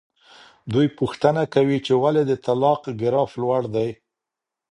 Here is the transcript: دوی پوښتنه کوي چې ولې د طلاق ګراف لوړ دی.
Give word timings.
دوی 0.73 0.87
پوښتنه 0.99 1.43
کوي 1.53 1.77
چې 1.85 1.93
ولې 2.03 2.23
د 2.27 2.33
طلاق 2.45 2.81
ګراف 3.01 3.31
لوړ 3.41 3.61
دی. 3.75 3.89